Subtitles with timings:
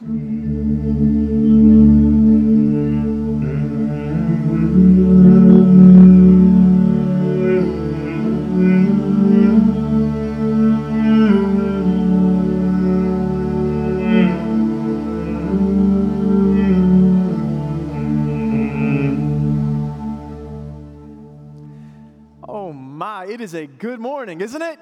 [0.00, 0.06] Oh
[22.72, 24.77] my, it is a good morning, isn't it?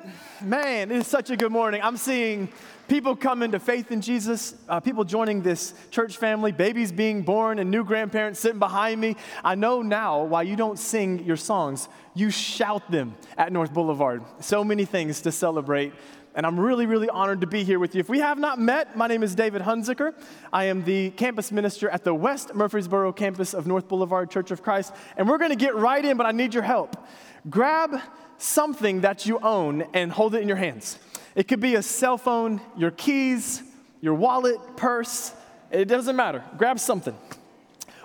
[0.47, 1.81] Man, it is such a good morning.
[1.83, 2.49] I'm seeing
[2.87, 7.59] people come into faith in Jesus, uh, people joining this church family, babies being born,
[7.59, 9.17] and new grandparents sitting behind me.
[9.43, 14.23] I know now why you don't sing your songs, you shout them at North Boulevard.
[14.39, 15.93] So many things to celebrate.
[16.37, 18.01] And I'm really, really honored to be here with you.
[18.01, 20.15] If we have not met, my name is David Hunziker.
[20.53, 24.63] I am the campus minister at the West Murfreesboro campus of North Boulevard Church of
[24.63, 24.93] Christ.
[25.17, 27.05] And we're going to get right in, but I need your help.
[27.51, 28.01] Grab
[28.39, 30.99] something that you own and hold it in your hands.
[31.35, 33.63] It could be a cell phone, your keys,
[34.01, 35.33] your wallet, purse.
[35.71, 36.43] It doesn't matter.
[36.57, 37.17] Grab something.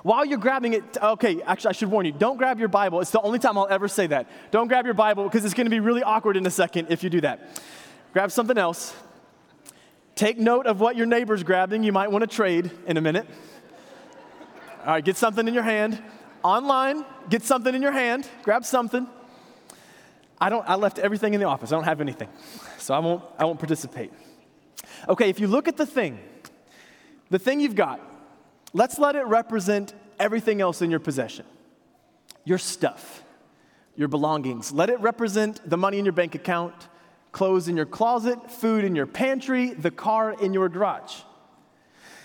[0.03, 3.01] While you're grabbing it, okay, actually, I should warn you don't grab your Bible.
[3.01, 4.27] It's the only time I'll ever say that.
[4.49, 7.03] Don't grab your Bible because it's going to be really awkward in a second if
[7.03, 7.61] you do that.
[8.13, 8.95] Grab something else.
[10.15, 11.83] Take note of what your neighbor's grabbing.
[11.83, 13.27] You might want to trade in a minute.
[14.81, 16.01] All right, get something in your hand.
[16.43, 18.27] Online, get something in your hand.
[18.43, 19.07] Grab something.
[20.41, 21.71] I don't I left everything in the office.
[21.71, 22.27] I don't have anything.
[22.79, 24.11] So I won't I won't participate.
[25.07, 26.19] Okay, if you look at the thing,
[27.29, 28.01] the thing you've got,
[28.73, 31.45] let's let it represent everything else in your possession.
[32.43, 33.23] Your stuff,
[33.95, 34.71] your belongings.
[34.71, 36.73] Let it represent the money in your bank account,
[37.31, 41.21] clothes in your closet, food in your pantry, the car in your garage.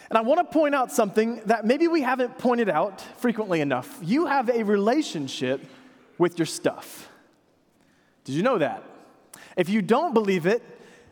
[0.09, 3.99] And I want to point out something that maybe we haven't pointed out frequently enough.
[4.03, 5.61] You have a relationship
[6.17, 7.11] with your stuff.
[8.27, 8.83] Did you know that?
[9.57, 10.63] If you don't believe it,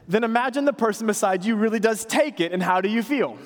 [0.09, 3.39] then imagine the person beside you really does take it, and how do you feel?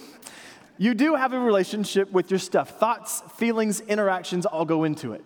[0.78, 2.80] You do have a relationship with your stuff.
[2.80, 5.22] Thoughts, feelings, interactions all go into it.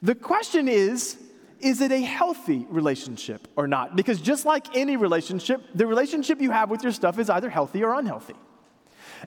[0.00, 1.18] The question is,
[1.60, 3.94] is it a healthy relationship or not?
[3.94, 7.84] Because just like any relationship, the relationship you have with your stuff is either healthy
[7.84, 8.36] or unhealthy.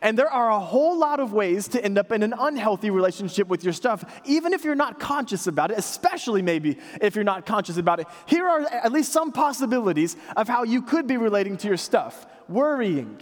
[0.01, 3.47] And there are a whole lot of ways to end up in an unhealthy relationship
[3.47, 7.45] with your stuff, even if you're not conscious about it, especially maybe if you're not
[7.45, 8.07] conscious about it.
[8.25, 12.25] Here are at least some possibilities of how you could be relating to your stuff
[12.47, 13.19] worrying,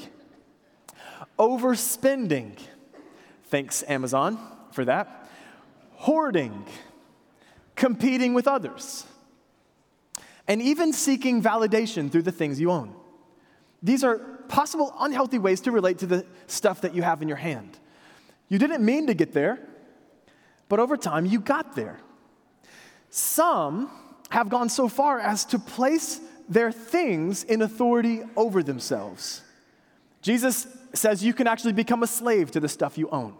[1.38, 2.58] overspending.
[3.46, 4.40] Thanks, Amazon,
[4.72, 5.30] for that.
[5.96, 6.66] Hoarding,
[7.76, 9.06] competing with others,
[10.48, 12.96] and even seeking validation through the things you own.
[13.84, 17.38] These are possible unhealthy ways to relate to the stuff that you have in your
[17.38, 17.80] hand.
[18.50, 19.60] You didn't mean to get there,
[20.68, 22.00] but over time you got there.
[23.10, 23.90] Some
[24.30, 29.42] have gone so far as to place their things in authority over themselves.
[30.22, 33.34] Jesus says you can actually become a slave to the stuff you own.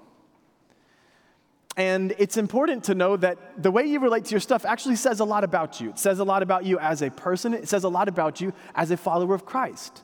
[1.78, 5.20] And it's important to know that the way you relate to your stuff actually says
[5.20, 5.90] a lot about you.
[5.90, 8.54] It says a lot about you as a person, it says a lot about you
[8.76, 10.04] as a follower of Christ.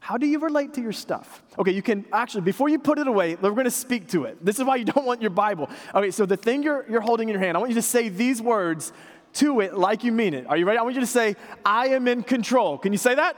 [0.00, 1.42] How do you relate to your stuff?
[1.58, 4.42] Okay, you can actually, before you put it away, we're gonna speak to it.
[4.44, 5.68] This is why you don't want your Bible.
[5.94, 8.08] Okay, so the thing you're, you're holding in your hand, I want you to say
[8.08, 8.92] these words
[9.34, 10.46] to it like you mean it.
[10.46, 10.78] Are you ready?
[10.78, 12.78] I want you to say, I am in control.
[12.78, 13.36] Can you say that?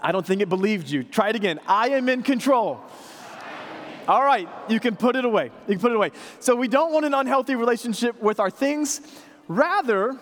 [0.00, 1.02] I don't think it believed you.
[1.02, 1.58] Try it again.
[1.66, 2.80] I am in control.
[4.06, 5.50] All right, you can put it away.
[5.66, 6.12] You can put it away.
[6.40, 9.00] So we don't want an unhealthy relationship with our things.
[9.48, 10.16] Rather,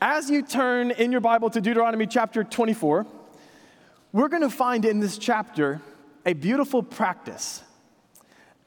[0.00, 3.06] as you turn in your Bible to Deuteronomy chapter 24,
[4.12, 5.80] we're going to find in this chapter
[6.26, 7.62] a beautiful practice.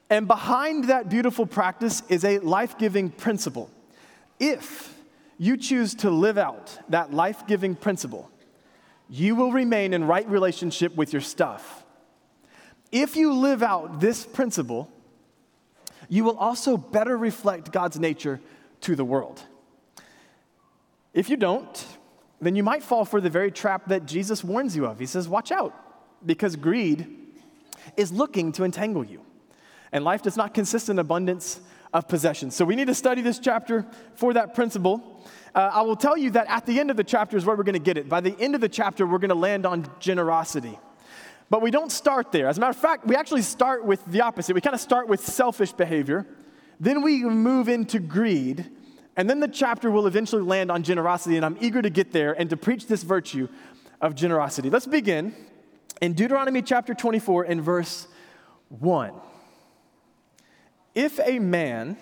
[0.09, 3.69] And behind that beautiful practice is a life giving principle.
[4.39, 4.93] If
[5.37, 8.29] you choose to live out that life giving principle,
[9.09, 11.83] you will remain in right relationship with your stuff.
[12.91, 14.89] If you live out this principle,
[16.09, 18.39] you will also better reflect God's nature
[18.81, 19.41] to the world.
[21.13, 21.85] If you don't,
[22.45, 24.99] then you might fall for the very trap that Jesus warns you of.
[24.99, 25.73] He says, Watch out,
[26.25, 27.07] because greed
[27.97, 29.22] is looking to entangle you.
[29.91, 31.59] And life does not consist in abundance
[31.93, 32.55] of possessions.
[32.55, 33.85] So we need to study this chapter
[34.16, 35.23] for that principle.
[35.53, 37.63] Uh, I will tell you that at the end of the chapter is where we're
[37.63, 38.09] going to get it.
[38.09, 40.79] By the end of the chapter, we're going to land on generosity.
[41.49, 42.47] But we don't start there.
[42.47, 44.55] As a matter of fact, we actually start with the opposite.
[44.55, 46.25] We kind of start with selfish behavior,
[46.79, 48.69] then we move into greed,
[49.15, 52.33] and then the chapter will eventually land on generosity, and I'm eager to get there
[52.33, 53.47] and to preach this virtue
[54.01, 54.69] of generosity.
[54.69, 55.33] Let's begin
[56.01, 58.07] in Deuteronomy chapter 24 in verse
[58.69, 59.13] 1.
[60.95, 61.97] If a man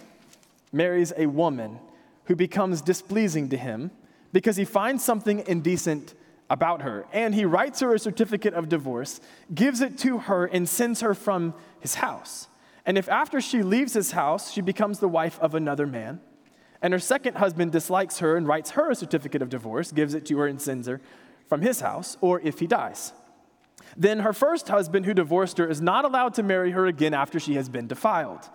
[0.71, 1.79] marries a woman
[2.25, 3.91] who becomes displeasing to him
[4.31, 6.13] because he finds something indecent
[6.49, 7.05] about her.
[7.13, 9.21] And he writes her a certificate of divorce,
[9.53, 12.47] gives it to her, and sends her from his house.
[12.85, 16.19] And if after she leaves his house, she becomes the wife of another man,
[16.81, 20.25] and her second husband dislikes her and writes her a certificate of divorce, gives it
[20.27, 20.99] to her, and sends her
[21.47, 23.13] from his house, or if he dies,
[23.97, 27.39] then her first husband who divorced her is not allowed to marry her again after
[27.39, 28.49] she has been defiled.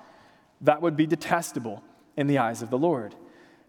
[0.62, 1.82] That would be detestable
[2.17, 3.14] in the eyes of the Lord.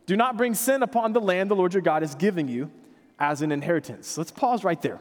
[0.05, 2.71] Do not bring sin upon the land the Lord your God is giving you
[3.19, 4.17] as an inheritance.
[4.17, 4.99] Let's pause right there.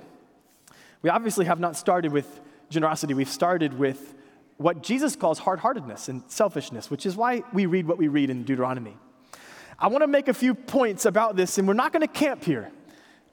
[1.02, 4.14] We obviously have not started with generosity, we've started with
[4.56, 8.30] what Jesus calls hard heartedness and selfishness, which is why we read what we read
[8.30, 8.96] in Deuteronomy.
[9.78, 12.44] I want to make a few points about this, and we're not going to camp
[12.44, 12.70] here,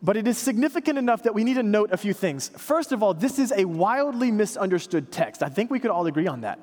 [0.02, 2.50] but it is significant enough that we need to note a few things.
[2.58, 5.42] First of all, this is a wildly misunderstood text.
[5.42, 6.60] I think we could all agree on that.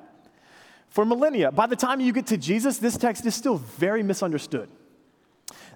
[0.90, 4.68] For millennia, by the time you get to Jesus, this text is still very misunderstood.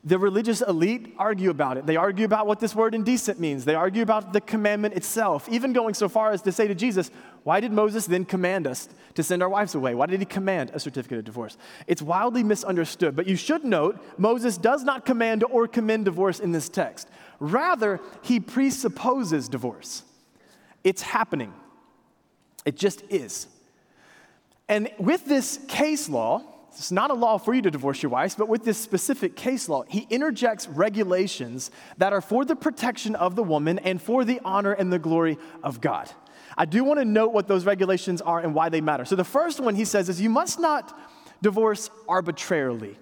[0.06, 1.87] The religious elite argue about it.
[1.87, 3.65] They argue about what this word indecent means.
[3.65, 7.11] They argue about the commandment itself, even going so far as to say to Jesus,
[7.43, 9.95] Why did Moses then command us to send our wives away?
[9.95, 11.56] Why did he command a certificate of divorce?
[11.87, 16.53] It's wildly misunderstood, but you should note Moses does not command or commend divorce in
[16.53, 17.09] this text.
[17.41, 20.03] Rather, he presupposes divorce.
[20.83, 21.55] It's happening,
[22.67, 23.47] it just is.
[24.69, 26.43] And with this case law,
[26.79, 29.69] it's not a law for you to divorce your wives, but with this specific case
[29.69, 34.41] law, he interjects regulations that are for the protection of the woman and for the
[34.44, 36.11] honor and the glory of God.
[36.56, 39.05] I do want to note what those regulations are and why they matter.
[39.05, 40.97] So the first one he says is you must not
[41.43, 42.97] divorce arbitrarily.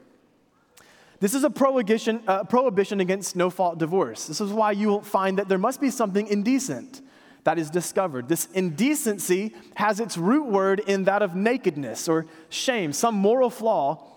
[1.20, 4.26] This is a prohibition, uh, prohibition against no fault divorce.
[4.26, 7.00] This is why you will find that there must be something indecent
[7.44, 8.28] that is discovered.
[8.28, 14.08] This indecency has its root word in that of nakedness or shame, some moral flaw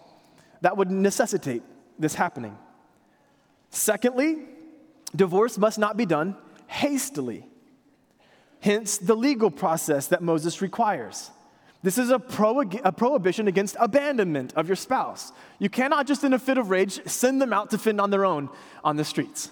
[0.62, 1.64] that would necessitate
[1.98, 2.58] this happening.
[3.70, 4.46] Secondly,
[5.16, 6.36] divorce must not be done
[6.68, 7.46] hastily,
[8.60, 11.32] hence, the legal process that Moses requires.
[11.84, 15.32] This is a, pro- a, prohibition against abandonment of your spouse.
[15.60, 18.26] You cannot just in a fit of rage send them out to fend on their
[18.26, 18.50] own
[18.84, 19.52] on the streets.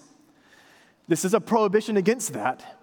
[1.08, 2.83] This is a prohibition against that.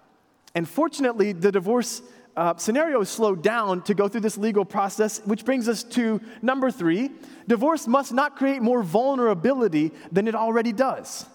[0.53, 2.01] And fortunately, the divorce
[2.35, 6.21] uh, scenario is slowed down to go through this legal process, which brings us to
[6.41, 7.11] number three
[7.47, 11.25] divorce must not create more vulnerability than it already does.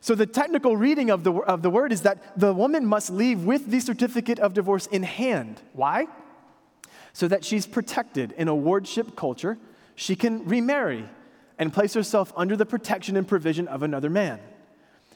[0.00, 3.44] So, the technical reading of the, of the word is that the woman must leave
[3.44, 5.62] with the certificate of divorce in hand.
[5.74, 6.08] Why?
[7.12, 9.58] So that she's protected in a wardship culture,
[9.94, 11.08] she can remarry
[11.58, 14.40] and place herself under the protection and provision of another man.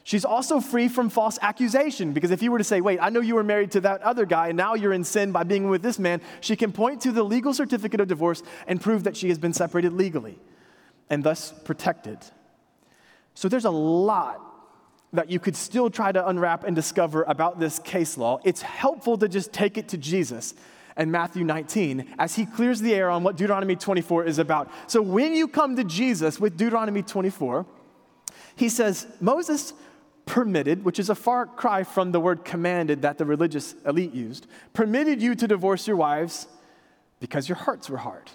[0.07, 3.19] She's also free from false accusation because if you were to say, wait, I know
[3.19, 5.81] you were married to that other guy and now you're in sin by being with
[5.81, 9.27] this man, she can point to the legal certificate of divorce and prove that she
[9.27, 10.39] has been separated legally
[11.09, 12.19] and thus protected.
[13.33, 14.39] So there's a lot
[15.11, 18.39] that you could still try to unwrap and discover about this case law.
[18.45, 20.53] It's helpful to just take it to Jesus
[20.95, 24.71] and Matthew 19 as he clears the air on what Deuteronomy 24 is about.
[24.87, 27.65] So when you come to Jesus with Deuteronomy 24,
[28.55, 29.73] he says, Moses,
[30.27, 34.45] permitted, which is a far cry from the word commanded that the religious elite used,
[34.73, 36.47] permitted you to divorce your wives
[37.19, 38.29] because your hearts were hard.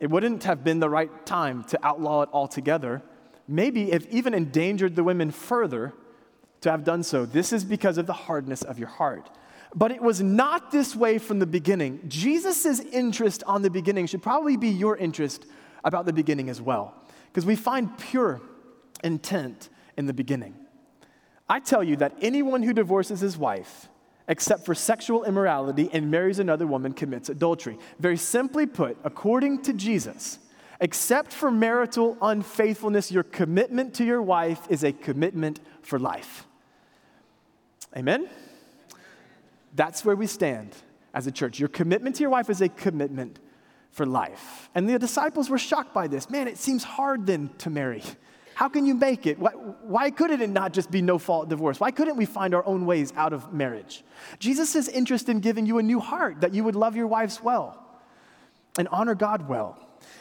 [0.00, 3.02] It wouldn't have been the right time to outlaw it altogether.
[3.48, 5.94] Maybe if even endangered the women further
[6.62, 7.24] to have done so.
[7.24, 9.30] This is because of the hardness of your heart.
[9.74, 12.00] But it was not this way from the beginning.
[12.08, 15.46] Jesus' interest on the beginning should probably be your interest
[15.84, 16.94] about the beginning as well.
[17.26, 18.40] Because we find pure
[19.02, 20.54] intent in the beginning.
[21.48, 23.88] I tell you that anyone who divorces his wife,
[24.28, 27.78] except for sexual immorality, and marries another woman commits adultery.
[27.98, 30.38] Very simply put, according to Jesus,
[30.80, 36.46] except for marital unfaithfulness, your commitment to your wife is a commitment for life.
[37.96, 38.28] Amen?
[39.74, 40.74] That's where we stand
[41.14, 41.58] as a church.
[41.58, 43.38] Your commitment to your wife is a commitment
[43.90, 44.70] for life.
[44.74, 46.30] And the disciples were shocked by this.
[46.30, 48.02] Man, it seems hard then to marry.
[48.54, 49.38] How can you make it?
[49.38, 51.80] Why, why couldn't it not just be no fault divorce?
[51.80, 54.04] Why couldn't we find our own ways out of marriage?
[54.38, 57.42] Jesus is interested in giving you a new heart that you would love your wives
[57.42, 57.82] well
[58.78, 59.78] and honor God well.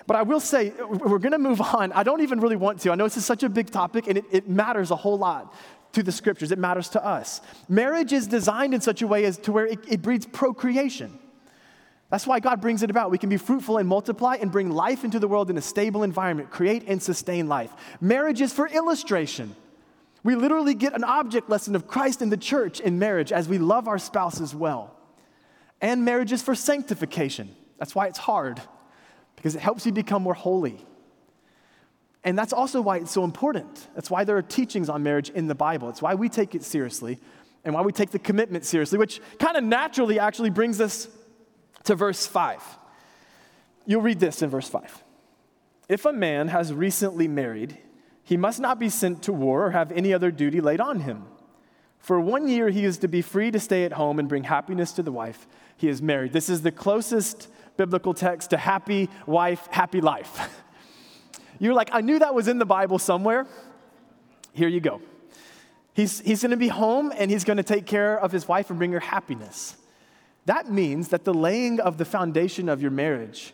[0.07, 1.91] But I will say, we're going to move on.
[1.93, 2.91] I don't even really want to.
[2.91, 5.53] I know this is such a big topic and it, it matters a whole lot
[5.93, 7.41] to the scriptures, it matters to us.
[7.67, 11.19] Marriage is designed in such a way as to where it, it breeds procreation.
[12.11, 13.09] That's why God brings it about.
[13.09, 16.03] We can be fruitful and multiply and bring life into the world in a stable
[16.03, 17.71] environment, create and sustain life.
[18.01, 19.55] Marriage is for illustration.
[20.21, 23.57] We literally get an object lesson of Christ in the church in marriage as we
[23.57, 24.93] love our spouses well.
[25.79, 27.55] And marriage is for sanctification.
[27.79, 28.61] That's why it's hard,
[29.37, 30.85] because it helps you become more holy.
[32.25, 33.87] And that's also why it's so important.
[33.95, 35.87] That's why there are teachings on marriage in the Bible.
[35.89, 37.19] It's why we take it seriously
[37.63, 41.07] and why we take the commitment seriously, which kind of naturally actually brings us
[41.83, 42.61] to verse 5.
[43.85, 45.03] You'll read this in verse 5.
[45.89, 47.77] If a man has recently married,
[48.23, 51.25] he must not be sent to war or have any other duty laid on him.
[51.99, 54.91] For one year, he is to be free to stay at home and bring happiness
[54.93, 55.47] to the wife
[55.77, 56.31] he is married.
[56.31, 60.49] This is the closest biblical text to happy wife, happy life.
[61.59, 63.47] You're like, I knew that was in the Bible somewhere.
[64.53, 65.01] Here you go.
[65.93, 68.69] He's, he's going to be home and he's going to take care of his wife
[68.69, 69.75] and bring her happiness.
[70.45, 73.53] That means that the laying of the foundation of your marriage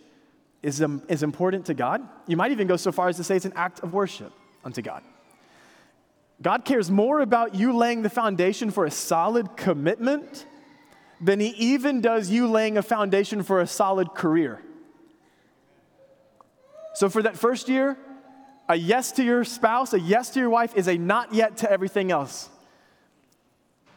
[0.64, 2.08] is, um, is important to God.
[2.28, 4.32] You might even go so far as to say it's an act of worship
[4.64, 5.04] unto God.
[6.42, 10.46] God cares more about you laying the foundation for a solid commitment
[11.20, 14.62] than he even does you laying a foundation for a solid career.
[16.94, 17.98] So, for that first year,
[18.70, 21.72] a yes to your spouse, a yes to your wife is a not yet to
[21.72, 22.50] everything else.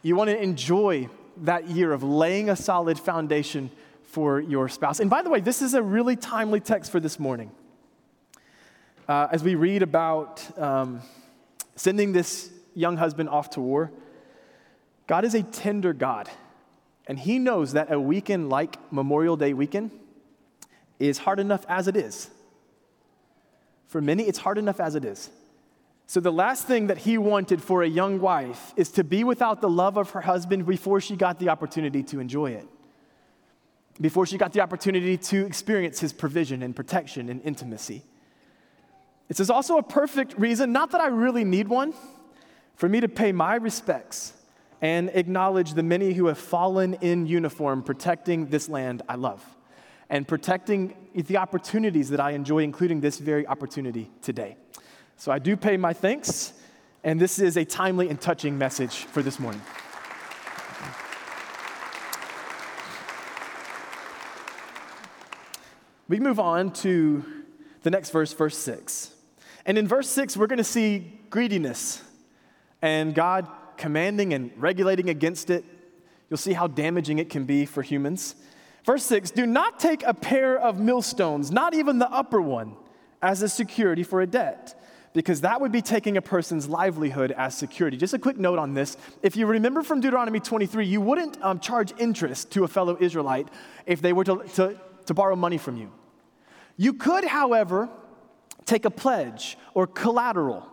[0.03, 1.09] You want to enjoy
[1.41, 3.71] that year of laying a solid foundation
[4.05, 5.01] for your spouse.
[5.01, 7.51] And by the way, this is a really timely text for this morning.
[9.09, 11.01] Uh, as we read about um,
[11.77, 13.91] sending this young husband off to war,
[15.07, 16.29] God is a tender God.
[17.07, 19.91] And He knows that a weekend like Memorial Day weekend
[20.99, 22.31] is hard enough as it is.
[23.89, 25.31] For many, it's hard enough as it is.
[26.11, 29.61] So, the last thing that he wanted for a young wife is to be without
[29.61, 32.67] the love of her husband before she got the opportunity to enjoy it,
[34.01, 38.03] before she got the opportunity to experience his provision and protection and intimacy.
[39.29, 41.95] This is also a perfect reason, not that I really need one,
[42.75, 44.33] for me to pay my respects
[44.83, 49.45] and acknowledge the many who have fallen in uniform protecting this land I love
[50.09, 54.57] and protecting the opportunities that I enjoy, including this very opportunity today.
[55.21, 56.55] So I do pay my thanks,
[57.05, 59.61] and this is a timely and touching message for this morning.
[66.09, 67.23] We move on to
[67.83, 69.13] the next verse, verse 6.
[69.67, 72.03] And in verse 6, we're going to see greediness
[72.81, 73.47] and God
[73.77, 75.67] commanding and regulating against it.
[76.31, 78.37] You'll see how damaging it can be for humans.
[78.87, 82.75] Verse 6 Do not take a pair of millstones, not even the upper one,
[83.21, 84.81] as a security for a debt,
[85.13, 87.97] because that would be taking a person's livelihood as security.
[87.97, 88.97] Just a quick note on this.
[89.23, 93.49] If you remember from Deuteronomy 23, you wouldn't um, charge interest to a fellow Israelite
[93.87, 95.91] if they were to, to, to borrow money from you.
[96.77, 97.89] You could, however,
[98.65, 100.67] take a pledge or collateral,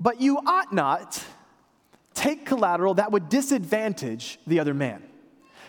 [0.00, 1.22] but you ought not
[2.14, 5.02] take collateral that would disadvantage the other man.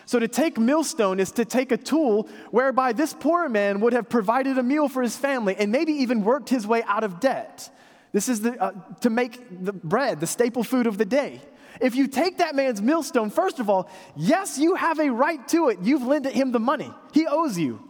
[0.08, 4.08] So to take millstone is to take a tool whereby this poor man would have
[4.08, 7.68] provided a meal for his family and maybe even worked his way out of debt.
[8.12, 8.72] This is the, uh,
[9.02, 11.42] to make the bread, the staple food of the day.
[11.78, 15.68] If you take that man's millstone, first of all, yes, you have a right to
[15.68, 15.80] it.
[15.82, 17.86] You've lent him the money, he owes you.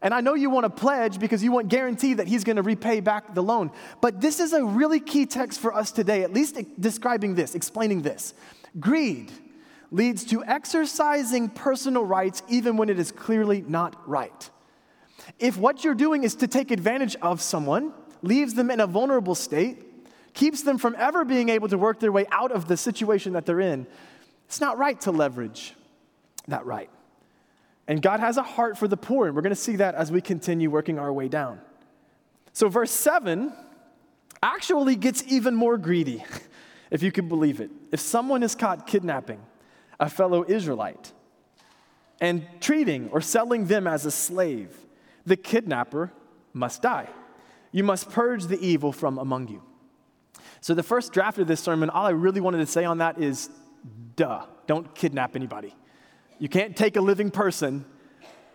[0.00, 2.62] And I know you want to pledge because you want guarantee that he's going to
[2.62, 3.72] repay back the loan.
[4.00, 8.02] But this is a really key text for us today, at least describing this, explaining
[8.02, 8.34] this.
[8.78, 9.32] Greed
[9.90, 14.50] leads to exercising personal rights even when it is clearly not right.
[15.38, 19.34] If what you're doing is to take advantage of someone, leaves them in a vulnerable
[19.34, 19.82] state,
[20.34, 23.46] keeps them from ever being able to work their way out of the situation that
[23.46, 23.86] they're in,
[24.46, 25.74] it's not right to leverage
[26.48, 26.90] that right.
[27.88, 30.10] And God has a heart for the poor, and we're going to see that as
[30.10, 31.60] we continue working our way down.
[32.52, 33.52] So, verse 7
[34.42, 36.24] actually gets even more greedy,
[36.90, 37.70] if you can believe it.
[37.92, 39.40] If someone is caught kidnapping,
[39.98, 41.12] a fellow Israelite
[42.20, 44.76] and treating or selling them as a slave,
[45.24, 46.12] the kidnapper
[46.52, 47.08] must die.
[47.72, 49.62] You must purge the evil from among you.
[50.60, 53.18] So, the first draft of this sermon, all I really wanted to say on that
[53.18, 53.50] is
[54.16, 55.74] duh, don't kidnap anybody.
[56.38, 57.84] You can't take a living person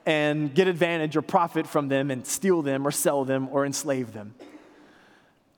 [0.06, 4.14] and get advantage or profit from them and steal them or sell them or enslave
[4.14, 4.34] them.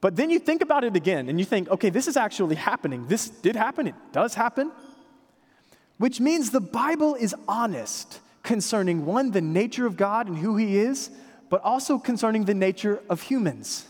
[0.02, 3.08] But then you think about it again and you think, okay, this is actually happening.
[3.08, 4.72] This did happen, it does happen
[5.98, 10.78] which means the Bible is honest concerning one, the nature of God and who He
[10.78, 11.10] is,
[11.50, 13.86] but also concerning the nature of humans.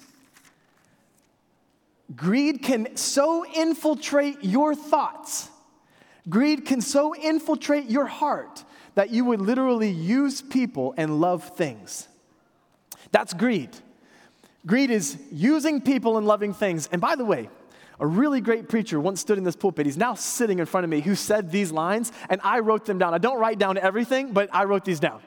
[2.16, 5.50] Greed can so infiltrate your thoughts,
[6.30, 8.64] greed can so infiltrate your heart
[8.96, 12.08] that you would literally use people and love things.
[13.12, 13.70] That's greed.
[14.66, 16.88] Greed is using people and loving things.
[16.92, 17.50] And by the way,
[18.04, 19.86] a really great preacher once stood in this pulpit.
[19.86, 22.98] He's now sitting in front of me who said these lines, and I wrote them
[22.98, 23.14] down.
[23.14, 25.22] I don't write down everything, but I wrote these down.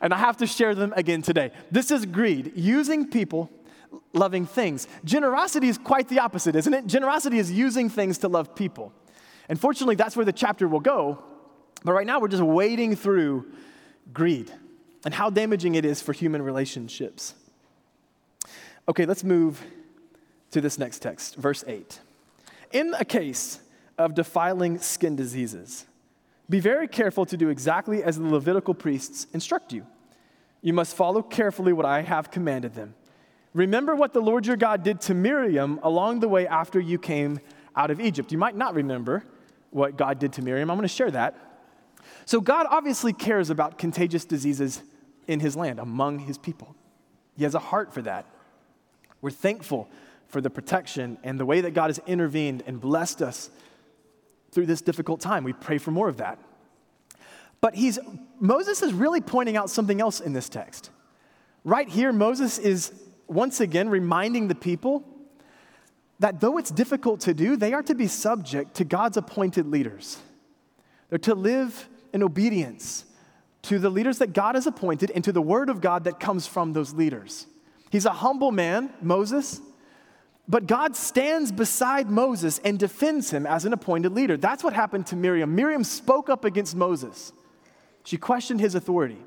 [0.00, 1.52] and I have to share them again today.
[1.70, 3.48] This is greed, using people,
[4.12, 4.88] loving things.
[5.04, 6.88] Generosity is quite the opposite, isn't it?
[6.88, 8.92] Generosity is using things to love people.
[9.48, 11.22] And fortunately, that's where the chapter will go.
[11.84, 13.52] But right now, we're just wading through
[14.12, 14.52] greed
[15.04, 17.34] and how damaging it is for human relationships.
[18.88, 19.62] Okay, let's move
[20.50, 22.00] to this next text, verse 8.
[22.72, 23.60] In a case
[23.98, 25.86] of defiling skin diseases,
[26.48, 29.86] be very careful to do exactly as the Levitical priests instruct you.
[30.62, 32.94] You must follow carefully what I have commanded them.
[33.54, 37.40] Remember what the Lord your God did to Miriam along the way after you came
[37.74, 38.30] out of Egypt.
[38.32, 39.24] You might not remember
[39.70, 40.70] what God did to Miriam.
[40.70, 41.36] I'm going to share that.
[42.24, 44.82] So, God obviously cares about contagious diseases
[45.26, 46.74] in his land, among his people.
[47.36, 48.26] He has a heart for that.
[49.20, 49.88] We're thankful
[50.28, 53.50] for the protection and the way that God has intervened and blessed us
[54.50, 55.44] through this difficult time.
[55.44, 56.38] We pray for more of that.
[57.60, 57.98] But he's,
[58.38, 60.90] Moses is really pointing out something else in this text.
[61.64, 62.92] Right here, Moses is
[63.26, 65.04] once again reminding the people
[66.18, 70.18] that though it's difficult to do, they are to be subject to God's appointed leaders.
[71.08, 73.04] They're to live in obedience
[73.62, 76.46] to the leaders that God has appointed and to the word of God that comes
[76.46, 77.46] from those leaders.
[77.90, 79.60] He's a humble man, Moses,
[80.48, 84.36] but God stands beside Moses and defends him as an appointed leader.
[84.36, 85.54] That's what happened to Miriam.
[85.54, 87.32] Miriam spoke up against Moses.
[88.04, 89.18] She questioned his authority.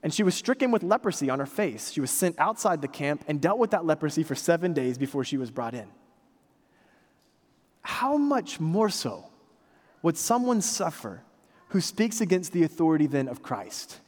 [0.00, 1.90] And she was stricken with leprosy on her face.
[1.90, 5.24] She was sent outside the camp and dealt with that leprosy for seven days before
[5.24, 5.88] she was brought in.
[7.82, 9.26] How much more so
[10.02, 11.22] would someone suffer
[11.70, 13.98] who speaks against the authority then of Christ?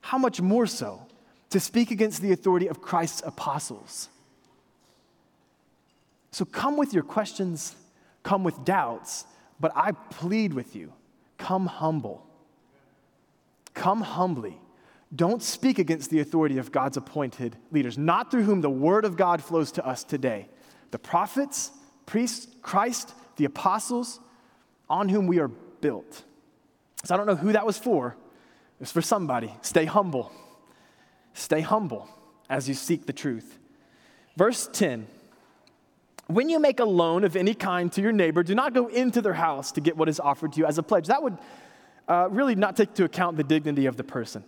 [0.00, 1.06] How much more so
[1.50, 4.08] to speak against the authority of Christ's apostles?
[6.36, 7.74] So come with your questions,
[8.22, 9.24] come with doubts,
[9.58, 10.92] but I plead with you
[11.38, 12.26] come humble.
[13.72, 14.60] Come humbly.
[15.14, 19.16] Don't speak against the authority of God's appointed leaders, not through whom the word of
[19.16, 20.46] God flows to us today.
[20.90, 21.70] The prophets,
[22.04, 24.20] priests, Christ, the apostles,
[24.90, 26.22] on whom we are built.
[27.06, 28.14] So I don't know who that was for.
[28.78, 29.54] It's for somebody.
[29.62, 30.30] Stay humble.
[31.32, 32.10] Stay humble
[32.50, 33.58] as you seek the truth.
[34.36, 35.06] Verse 10
[36.26, 39.22] when you make a loan of any kind to your neighbor, do not go into
[39.22, 41.06] their house to get what is offered to you as a pledge.
[41.06, 41.38] That would
[42.08, 44.44] uh, really not take into account the dignity of the person.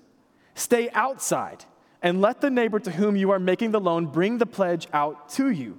[0.55, 1.65] Stay outside
[2.03, 5.29] and let the neighbor to whom you are making the loan bring the pledge out
[5.31, 5.79] to you.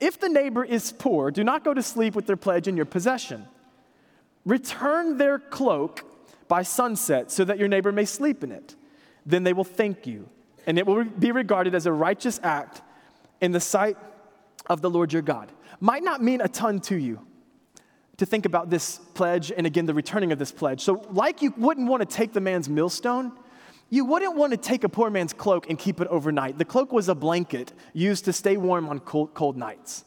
[0.00, 2.86] If the neighbor is poor, do not go to sleep with their pledge in your
[2.86, 3.46] possession.
[4.44, 6.04] Return their cloak
[6.46, 8.76] by sunset so that your neighbor may sleep in it.
[9.26, 10.28] Then they will thank you,
[10.66, 12.80] and it will be regarded as a righteous act
[13.40, 13.96] in the sight
[14.68, 15.50] of the Lord your God.
[15.80, 17.20] Might not mean a ton to you
[18.18, 20.82] to think about this pledge and again the returning of this pledge.
[20.82, 23.32] So, like you wouldn't want to take the man's millstone,
[23.90, 26.58] you wouldn't want to take a poor man's cloak and keep it overnight.
[26.58, 30.04] The cloak was a blanket used to stay warm on cold, cold nights.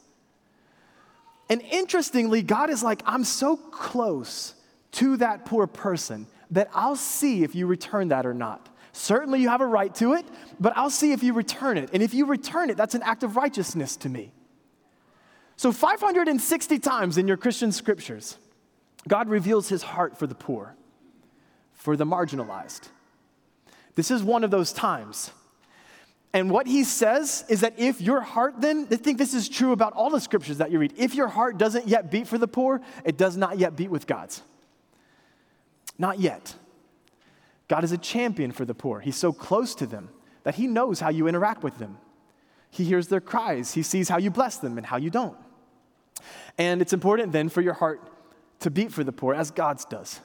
[1.49, 4.53] And interestingly, God is like, I'm so close
[4.93, 8.69] to that poor person that I'll see if you return that or not.
[8.93, 10.25] Certainly, you have a right to it,
[10.59, 11.89] but I'll see if you return it.
[11.93, 14.33] And if you return it, that's an act of righteousness to me.
[15.61, 18.39] So, 560 times in your Christian scriptures,
[19.07, 20.73] God reveals his heart for the poor,
[21.75, 22.87] for the marginalized.
[23.93, 25.29] This is one of those times.
[26.33, 29.71] And what he says is that if your heart, then, I think this is true
[29.71, 30.95] about all the scriptures that you read.
[30.97, 34.07] If your heart doesn't yet beat for the poor, it does not yet beat with
[34.07, 34.41] God's.
[35.95, 36.55] Not yet.
[37.67, 38.99] God is a champion for the poor.
[38.99, 40.09] He's so close to them
[40.41, 41.99] that he knows how you interact with them.
[42.71, 45.37] He hears their cries, he sees how you bless them and how you don't.
[46.57, 48.01] And it's important then for your heart
[48.61, 50.19] to beat for the poor as God's does.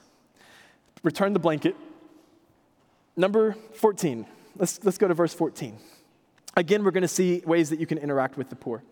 [1.02, 1.76] Return the blanket.
[3.16, 4.26] Number 14.
[4.56, 5.78] Let's, let's go to verse 14.
[6.56, 8.82] Again, we're going to see ways that you can interact with the poor.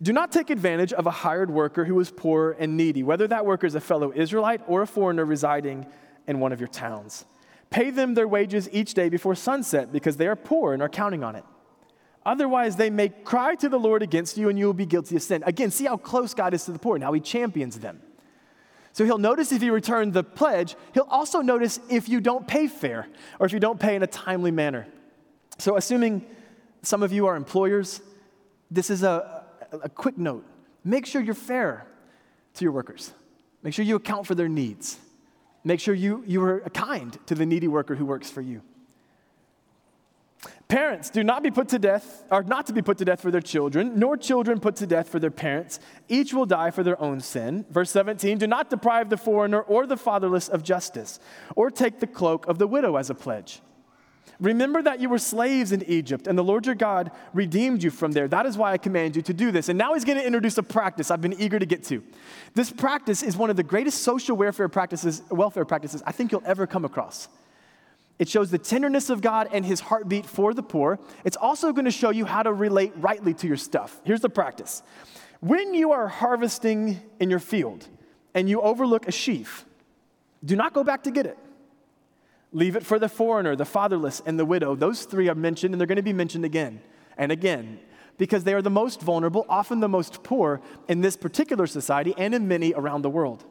[0.00, 3.46] Do not take advantage of a hired worker who is poor and needy, whether that
[3.46, 5.86] worker is a fellow Israelite or a foreigner residing
[6.26, 7.24] in one of your towns.
[7.70, 11.24] Pay them their wages each day before sunset because they are poor and are counting
[11.24, 11.44] on it.
[12.24, 15.22] Otherwise, they may cry to the Lord against you and you will be guilty of
[15.22, 15.42] sin.
[15.44, 18.00] Again, see how close God is to the poor and how he champions them.
[18.92, 22.66] So he'll notice if you return the pledge, he'll also notice if you don't pay
[22.68, 23.08] fair
[23.38, 24.86] or if you don't pay in a timely manner.
[25.58, 26.26] So, assuming
[26.82, 28.00] some of you are employers,
[28.70, 30.44] this is a, a quick note.
[30.84, 31.86] Make sure you're fair
[32.54, 33.12] to your workers,
[33.62, 34.98] make sure you account for their needs,
[35.64, 38.62] make sure you, you are kind to the needy worker who works for you.
[40.68, 43.30] Parents, do not be put to death, or not to be put to death for
[43.30, 45.78] their children, nor children put to death for their parents.
[46.08, 47.66] Each will die for their own sin.
[47.70, 51.20] Verse 17, do not deprive the foreigner or the fatherless of justice,
[51.56, 53.60] or take the cloak of the widow as a pledge.
[54.40, 58.12] Remember that you were slaves in Egypt, and the Lord your God redeemed you from
[58.12, 58.26] there.
[58.26, 59.68] That is why I command you to do this.
[59.68, 62.02] And now he's going to introduce a practice I've been eager to get to.
[62.54, 66.42] This practice is one of the greatest social welfare practices, welfare practices I think you'll
[66.44, 67.28] ever come across.
[68.22, 71.00] It shows the tenderness of God and his heartbeat for the poor.
[71.24, 74.00] It's also going to show you how to relate rightly to your stuff.
[74.04, 74.84] Here's the practice.
[75.40, 77.88] When you are harvesting in your field
[78.32, 79.64] and you overlook a sheaf,
[80.44, 81.36] do not go back to get it.
[82.52, 84.76] Leave it for the foreigner, the fatherless, and the widow.
[84.76, 86.80] Those three are mentioned, and they're going to be mentioned again
[87.18, 87.80] and again
[88.18, 92.36] because they are the most vulnerable, often the most poor in this particular society and
[92.36, 93.44] in many around the world.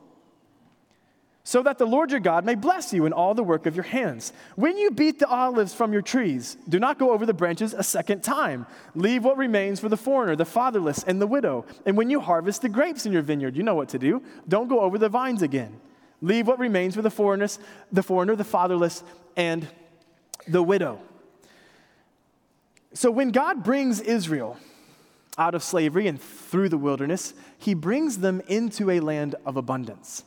[1.44, 3.84] So that the Lord your God may bless you in all the work of your
[3.84, 4.32] hands.
[4.56, 7.82] When you beat the olives from your trees, do not go over the branches a
[7.82, 8.68] second time.
[8.94, 11.66] Leave what remains for the foreigner, the fatherless, and the widow.
[11.86, 14.22] And when you harvest the grapes in your vineyard, you know what to do.
[14.48, 15.80] Don't go over the vines again.
[16.22, 17.58] Leave what remains for the foreigners,
[17.92, 19.04] the foreigner, the fatherless,
[19.36, 19.68] and
[20.48, 21.00] the widow.
[22.94, 24.58] So when God brings Israel
[25.40, 30.24] out of slavery and through the wilderness, he brings them into a land of abundance.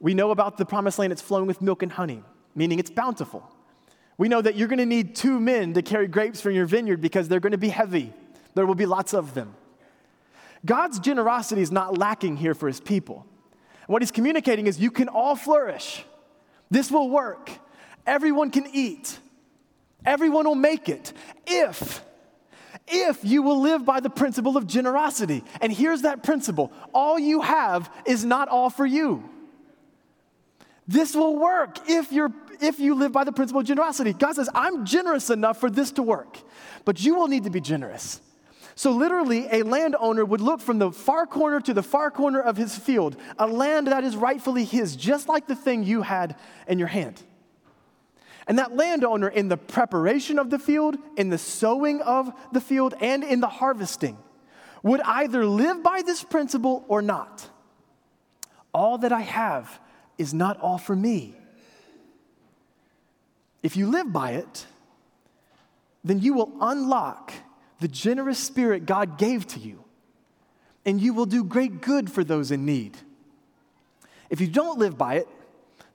[0.00, 2.22] We know about the promised land, it's flowing with milk and honey,
[2.54, 3.50] meaning it's bountiful.
[4.18, 7.00] We know that you're going to need two men to carry grapes from your vineyard
[7.00, 8.12] because they're going to be heavy.
[8.54, 9.54] There will be lots of them.
[10.64, 13.26] God's generosity is not lacking here for his people.
[13.86, 16.04] What he's communicating is you can all flourish.
[16.70, 17.50] This will work.
[18.06, 19.18] Everyone can eat.
[20.04, 21.12] Everyone will make it
[21.46, 22.02] if
[22.88, 25.42] if you will live by the principle of generosity.
[25.60, 26.72] And here's that principle.
[26.94, 29.28] All you have is not all for you.
[30.88, 34.12] This will work if you're if you live by the principle of generosity.
[34.12, 36.38] God says, "I'm generous enough for this to work."
[36.84, 38.20] But you will need to be generous.
[38.76, 42.56] So, literally, a landowner would look from the far corner to the far corner of
[42.56, 46.36] his field, a land that is rightfully his, just like the thing you had
[46.68, 47.22] in your hand.
[48.46, 52.94] And that landowner, in the preparation of the field, in the sowing of the field,
[53.00, 54.18] and in the harvesting,
[54.82, 57.48] would either live by this principle or not.
[58.72, 59.80] All that I have
[60.18, 61.34] is not all for me.
[63.62, 64.66] If you live by it,
[66.04, 67.32] then you will unlock
[67.80, 69.82] the generous spirit God gave to you,
[70.84, 72.96] and you will do great good for those in need.
[74.30, 75.28] If you don't live by it,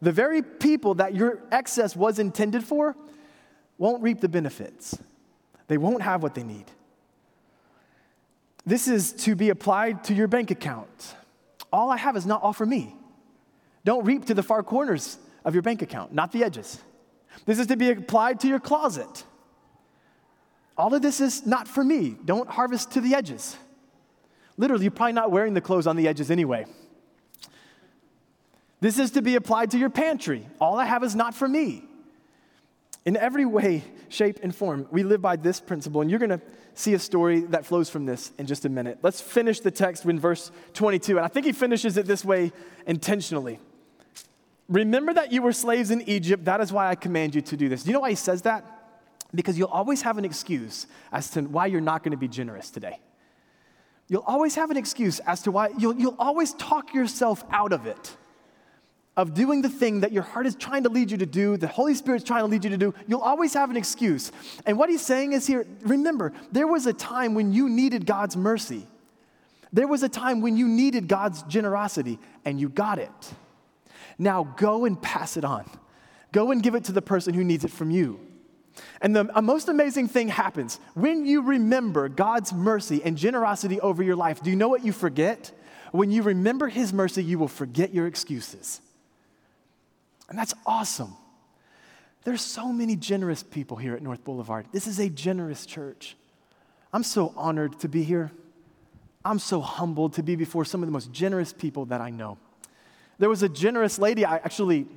[0.02, 2.96] the very people that your excess was intended for
[3.78, 4.98] won't reap the benefits.
[5.68, 6.66] They won't have what they need.
[8.66, 11.16] This is to be applied to your bank account.
[11.72, 12.96] All I have is not all for me.
[13.84, 16.80] Don't reap to the far corners of your bank account, not the edges.
[17.46, 19.24] This is to be applied to your closet.
[20.78, 22.16] All of this is not for me.
[22.26, 23.56] Don't harvest to the edges.
[24.58, 26.66] Literally, you're probably not wearing the clothes on the edges anyway.
[28.80, 30.48] This is to be applied to your pantry.
[30.60, 31.84] All I have is not for me.
[33.06, 36.42] In every way, shape, and form, we live by this principle, and you're going to
[36.76, 39.00] see a story that flows from this in just a minute.
[39.02, 42.52] Let's finish the text in verse 22, and I think he finishes it this way
[42.86, 43.60] intentionally.
[44.70, 47.68] Remember that you were slaves in Egypt, that is why I command you to do
[47.68, 47.84] this.
[47.84, 48.82] Do you know why he says that?
[49.34, 52.70] because you'll always have an excuse as to why you're not going to be generous
[52.70, 53.00] today.
[54.08, 57.86] You'll always have an excuse as to why, you'll, you'll always talk yourself out of
[57.86, 58.18] it,
[59.16, 61.68] of doing the thing that your heart is trying to lead you to do, the
[61.68, 62.94] Holy Spirit's trying to lead you to do.
[63.08, 64.32] You'll always have an excuse.
[64.66, 68.36] And what he's saying is here remember, there was a time when you needed God's
[68.36, 68.86] mercy,
[69.72, 73.34] there was a time when you needed God's generosity, and you got it.
[74.22, 75.66] Now go and pass it on.
[76.32, 78.20] Go and give it to the person who needs it from you.
[79.02, 84.16] And the most amazing thing happens when you remember God's mercy and generosity over your
[84.16, 84.44] life.
[84.44, 85.52] Do you know what you forget?
[85.92, 88.80] When you remember His mercy, you will forget your excuses.
[90.30, 91.18] And that's awesome.
[92.24, 94.68] There's so many generous people here at North Boulevard.
[94.72, 96.16] This is a generous church.
[96.94, 98.32] I'm so honored to be here.
[99.26, 102.38] I'm so humbled to be before some of the most generous people that I know.
[103.22, 104.88] There was a generous lady I actually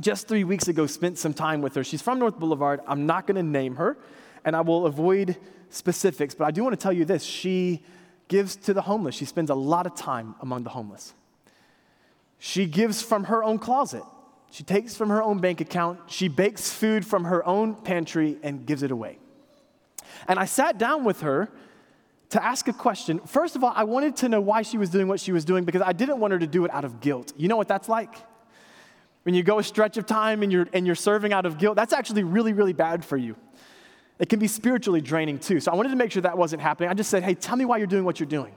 [0.00, 1.84] just three weeks ago spent some time with her.
[1.84, 2.80] She's from North Boulevard.
[2.88, 3.96] I'm not going to name her,
[4.44, 5.36] and I will avoid
[5.70, 7.22] specifics, but I do want to tell you this.
[7.22, 7.84] She
[8.26, 11.14] gives to the homeless, she spends a lot of time among the homeless.
[12.40, 14.02] She gives from her own closet.
[14.50, 16.00] She takes from her own bank account.
[16.08, 19.20] She bakes food from her own pantry and gives it away.
[20.26, 21.48] And I sat down with her
[22.32, 23.20] to ask a question.
[23.20, 25.64] First of all, I wanted to know why she was doing what she was doing
[25.64, 27.34] because I didn't want her to do it out of guilt.
[27.36, 28.14] You know what that's like?
[29.24, 31.76] When you go a stretch of time and you're, and you're serving out of guilt,
[31.76, 33.36] that's actually really, really bad for you.
[34.18, 35.60] It can be spiritually draining too.
[35.60, 36.88] So I wanted to make sure that wasn't happening.
[36.88, 38.54] I just said, hey, tell me why you're doing what you're doing,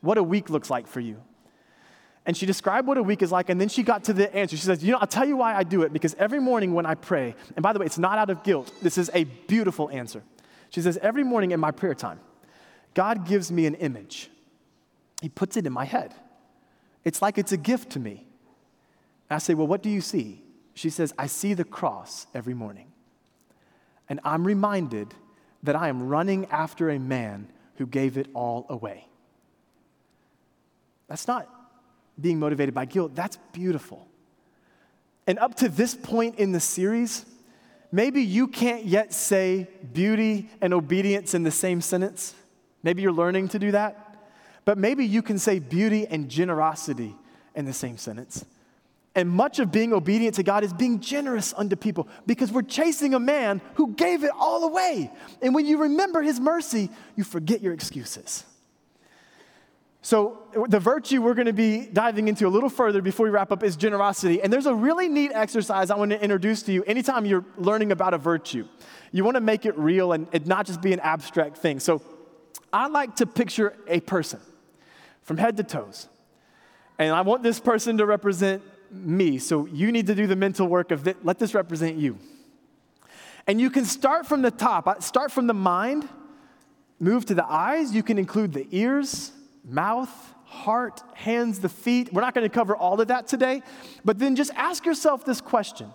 [0.00, 1.22] what a week looks like for you.
[2.26, 4.56] And she described what a week is like, and then she got to the answer.
[4.56, 6.86] She says, You know, I'll tell you why I do it, because every morning when
[6.86, 9.90] I pray, and by the way, it's not out of guilt, this is a beautiful
[9.90, 10.22] answer.
[10.70, 12.20] She says, Every morning in my prayer time,
[12.94, 14.30] God gives me an image,
[15.20, 16.14] He puts it in my head.
[17.04, 18.26] It's like it's a gift to me.
[19.28, 20.42] I say, Well, what do you see?
[20.74, 22.92] She says, I see the cross every morning.
[24.08, 25.14] And I'm reminded
[25.62, 29.06] that I am running after a man who gave it all away.
[31.08, 31.48] That's not
[32.20, 33.14] being motivated by guilt.
[33.14, 34.08] That's beautiful.
[35.26, 37.24] And up to this point in the series,
[37.90, 42.34] maybe you can't yet say beauty and obedience in the same sentence.
[42.82, 44.12] Maybe you're learning to do that.
[44.64, 47.14] But maybe you can say beauty and generosity
[47.54, 48.44] in the same sentence.
[49.14, 53.12] And much of being obedient to God is being generous unto people because we're chasing
[53.12, 55.10] a man who gave it all away.
[55.42, 58.44] And when you remember his mercy, you forget your excuses.
[60.04, 63.52] So, the virtue we're going to be diving into a little further before we wrap
[63.52, 64.42] up is generosity.
[64.42, 67.92] And there's a really neat exercise I want to introduce to you anytime you're learning
[67.92, 68.66] about a virtue.
[69.12, 71.78] You want to make it real and not just be an abstract thing.
[71.78, 72.02] So,
[72.72, 74.40] I like to picture a person
[75.22, 76.08] from head to toes.
[76.98, 79.38] And I want this person to represent me.
[79.38, 82.18] So, you need to do the mental work of let this represent you.
[83.46, 86.08] And you can start from the top, uh, start from the mind,
[87.00, 87.94] move to the eyes.
[87.94, 89.32] You can include the ears
[89.64, 90.10] mouth,
[90.44, 92.12] heart, hands, the feet.
[92.12, 93.62] We're not going to cover all of that today,
[94.04, 95.92] but then just ask yourself this question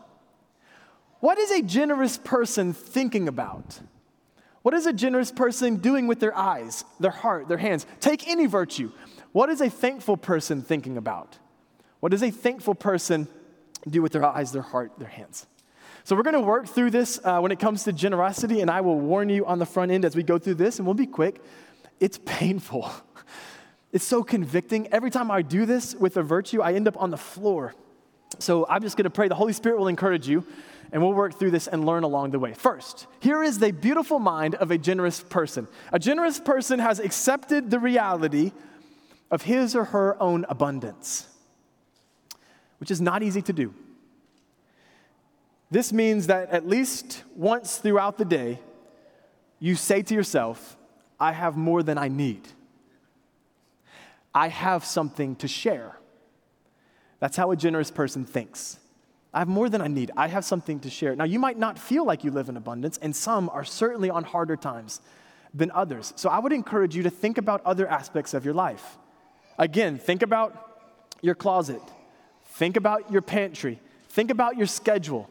[1.20, 3.80] What is a generous person thinking about?
[4.68, 7.86] What is a generous person doing with their eyes, their heart, their hands?
[8.02, 8.92] Take any virtue.
[9.32, 11.38] What is a thankful person thinking about?
[12.02, 13.30] What does a thankful person
[13.90, 15.48] do with their eyes, their heart, their hands?
[16.04, 18.82] So, we're going to work through this uh, when it comes to generosity, and I
[18.82, 21.08] will warn you on the front end as we go through this, and we'll be
[21.08, 21.42] quick.
[22.02, 22.92] It's painful.
[23.94, 24.90] It's so convicting.
[24.90, 27.74] Every time I do this with a virtue, I end up on the floor.
[28.40, 30.46] So I'm just going to pray the Holy Spirit will encourage you,
[30.92, 32.54] and we'll work through this and learn along the way.
[32.54, 35.68] First, here is the beautiful mind of a generous person.
[35.92, 38.52] A generous person has accepted the reality
[39.30, 41.28] of his or her own abundance,
[42.80, 43.74] which is not easy to do.
[45.70, 48.60] This means that at least once throughout the day,
[49.60, 50.78] you say to yourself,
[51.20, 52.48] I have more than I need.
[54.34, 55.98] I have something to share.
[57.20, 58.80] That's how a generous person thinks.
[59.34, 60.12] I have more than I need.
[60.18, 61.16] I have something to share.
[61.16, 64.24] Now, you might not feel like you live in abundance, and some are certainly on
[64.24, 65.02] harder times
[65.54, 66.14] than others.
[66.16, 68.98] So I would encourage you to think about other aspects of your life.
[69.58, 70.80] Again, think about
[71.22, 71.82] your closet,
[72.46, 75.30] think about your pantry, think about your schedule.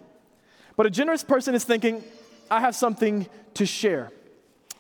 [0.77, 2.05] But a generous person is thinking,
[2.51, 4.11] I have something to share.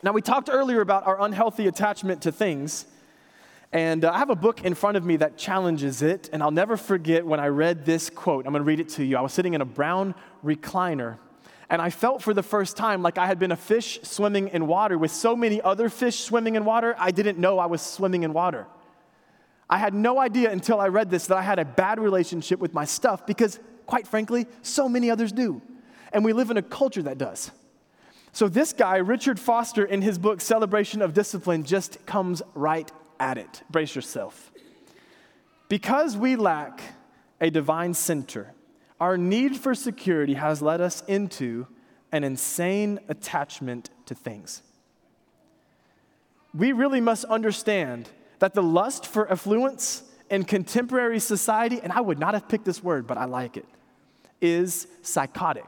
[0.02, 2.86] Now, we talked earlier about our unhealthy attachment to things.
[3.76, 6.50] And uh, I have a book in front of me that challenges it, and I'll
[6.50, 8.46] never forget when I read this quote.
[8.46, 9.18] I'm going to read it to you.
[9.18, 11.18] I was sitting in a brown recliner,
[11.68, 14.66] and I felt for the first time like I had been a fish swimming in
[14.66, 18.22] water with so many other fish swimming in water, I didn't know I was swimming
[18.22, 18.66] in water.
[19.68, 22.72] I had no idea until I read this that I had a bad relationship with
[22.72, 25.60] my stuff because, quite frankly, so many others do.
[26.14, 27.50] And we live in a culture that does.
[28.32, 33.38] So, this guy, Richard Foster, in his book Celebration of Discipline, just comes right at
[33.38, 33.62] it.
[33.70, 34.50] Brace yourself.
[35.68, 36.80] Because we lack
[37.40, 38.52] a divine center,
[39.00, 41.66] our need for security has led us into
[42.12, 44.62] an insane attachment to things.
[46.54, 52.18] We really must understand that the lust for affluence in contemporary society, and I would
[52.18, 53.66] not have picked this word, but I like it,
[54.40, 55.66] is psychotic.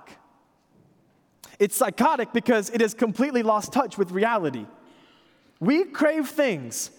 [1.59, 4.67] It's psychotic because it has completely lost touch with reality.
[5.61, 6.91] We crave things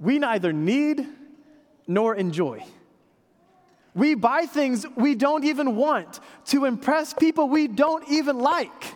[0.00, 1.06] we neither need
[1.86, 2.64] nor enjoy.
[3.94, 8.94] We buy things we don't even want to impress people we don't even like.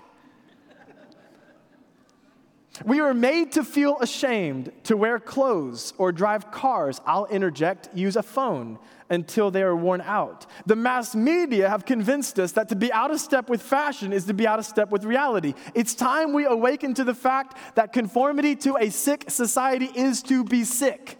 [2.84, 7.00] We are made to feel ashamed to wear clothes or drive cars.
[7.06, 8.78] I'll interject, use a phone
[9.10, 10.46] until they are worn out.
[10.66, 14.24] The mass media have convinced us that to be out of step with fashion is
[14.24, 15.54] to be out of step with reality.
[15.74, 20.42] It's time we awaken to the fact that conformity to a sick society is to
[20.42, 21.18] be sick.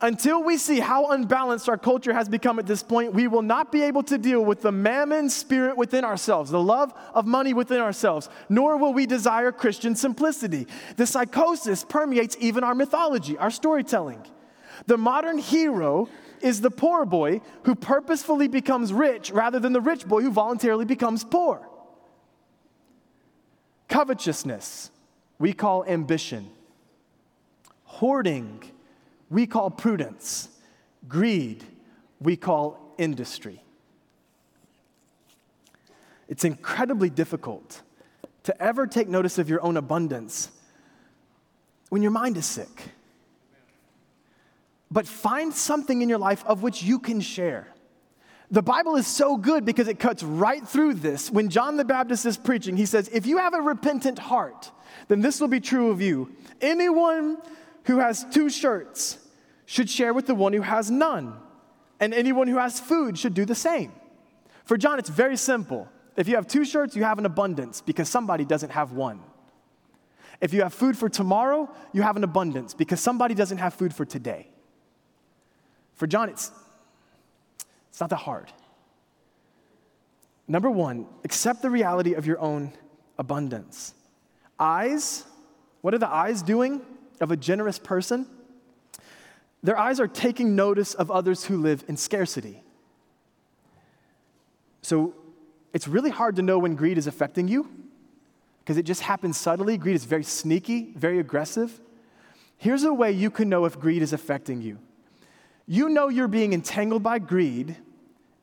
[0.00, 3.70] Until we see how unbalanced our culture has become at this point, we will not
[3.70, 7.80] be able to deal with the mammon spirit within ourselves, the love of money within
[7.80, 10.66] ourselves, nor will we desire Christian simplicity.
[10.96, 14.20] The psychosis permeates even our mythology, our storytelling.
[14.86, 16.08] The modern hero
[16.40, 20.84] is the poor boy who purposefully becomes rich rather than the rich boy who voluntarily
[20.84, 21.66] becomes poor.
[23.88, 24.90] Covetousness,
[25.38, 26.50] we call ambition.
[27.84, 28.62] Hoarding,
[29.34, 30.48] we call prudence.
[31.08, 31.64] Greed,
[32.20, 33.60] we call industry.
[36.28, 37.82] It's incredibly difficult
[38.44, 40.52] to ever take notice of your own abundance
[41.88, 42.90] when your mind is sick.
[44.88, 47.66] But find something in your life of which you can share.
[48.52, 51.28] The Bible is so good because it cuts right through this.
[51.28, 54.70] When John the Baptist is preaching, he says, If you have a repentant heart,
[55.08, 56.30] then this will be true of you.
[56.60, 57.38] Anyone
[57.86, 59.18] who has two shirts
[59.66, 61.34] should share with the one who has none,
[62.00, 63.92] and anyone who has food should do the same.
[64.64, 65.88] For John, it's very simple.
[66.16, 69.20] If you have two shirts, you have an abundance because somebody doesn't have one.
[70.40, 73.94] If you have food for tomorrow, you have an abundance because somebody doesn't have food
[73.94, 74.48] for today.
[75.94, 76.50] For John, it's,
[77.90, 78.52] it's not that hard.
[80.46, 82.72] Number one, accept the reality of your own
[83.18, 83.94] abundance.
[84.58, 85.24] Eyes,
[85.80, 86.82] what are the eyes doing
[87.20, 88.26] of a generous person?
[89.64, 92.62] Their eyes are taking notice of others who live in scarcity.
[94.82, 95.14] So
[95.72, 97.68] it's really hard to know when greed is affecting you
[98.60, 99.76] because it just happens subtly.
[99.76, 101.80] Greed is very sneaky, very aggressive.
[102.58, 104.78] Here's a way you can know if greed is affecting you
[105.66, 107.76] you know you're being entangled by greed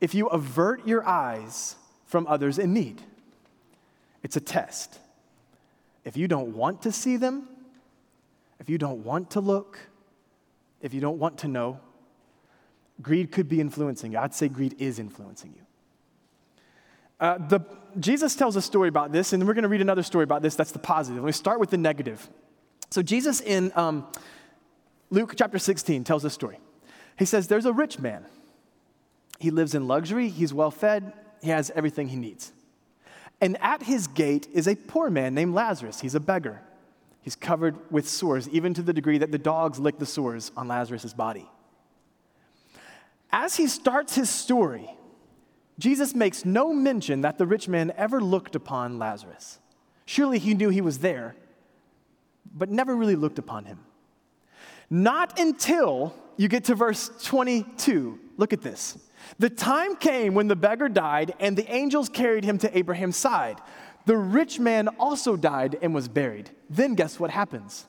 [0.00, 3.00] if you avert your eyes from others in need.
[4.22, 4.98] It's a test.
[6.04, 7.48] If you don't want to see them,
[8.58, 9.78] if you don't want to look,
[10.82, 11.80] if you don't want to know,
[13.00, 14.18] greed could be influencing you.
[14.18, 15.62] I'd say greed is influencing you.
[17.18, 17.60] Uh, the,
[18.00, 20.56] Jesus tells a story about this, and we're going to read another story about this.
[20.56, 21.22] That's the positive.
[21.22, 22.28] Let me start with the negative.
[22.90, 24.06] So, Jesus in um,
[25.10, 26.58] Luke chapter 16 tells this story.
[27.18, 28.26] He says, There's a rich man.
[29.38, 32.52] He lives in luxury, he's well fed, he has everything he needs.
[33.40, 36.00] And at his gate is a poor man named Lazarus.
[36.00, 36.60] He's a beggar.
[37.22, 40.68] He's covered with sores, even to the degree that the dogs lick the sores on
[40.68, 41.48] Lazarus' body.
[43.30, 44.90] As he starts his story,
[45.78, 49.58] Jesus makes no mention that the rich man ever looked upon Lazarus.
[50.04, 51.34] Surely he knew he was there,
[52.52, 53.78] but never really looked upon him.
[54.90, 58.18] Not until you get to verse 22.
[58.36, 58.98] Look at this.
[59.38, 63.60] The time came when the beggar died, and the angels carried him to Abraham's side.
[64.04, 66.50] The rich man also died and was buried.
[66.68, 67.86] Then guess what happens?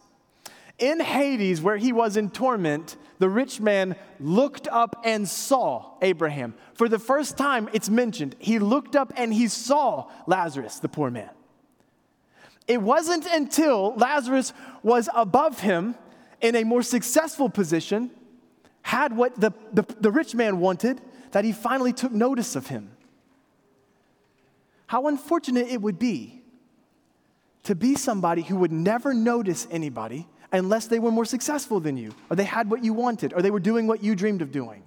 [0.80, 6.56] In Hades, where he was in torment, the rich man looked up and saw Abraham.
[6.74, 11.12] For the first time, it's mentioned, he looked up and he saw Lazarus, the poor
[11.12, 11.30] man.
[12.68, 15.96] It wasn't until Lazarus was above him
[16.42, 18.12] in a more successful position,
[18.82, 22.92] had what the, the, the rich man wanted, that he finally took notice of him.
[24.94, 26.44] How unfortunate it would be
[27.64, 32.14] to be somebody who would never notice anybody unless they were more successful than you,
[32.30, 34.84] or they had what you wanted, or they were doing what you dreamed of doing.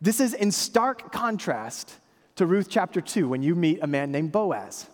[0.00, 1.94] This is in stark contrast
[2.34, 4.88] to Ruth chapter 2 when you meet a man named Boaz.